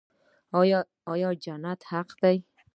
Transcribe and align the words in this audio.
آیا 1.11 1.29
جنت 1.43 1.79
حق 1.89 2.09
دی؟ 2.21 2.37